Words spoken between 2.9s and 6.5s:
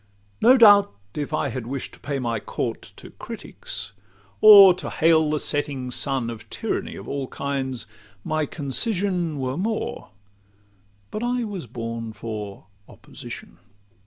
To critics, or to hail the setting sun Of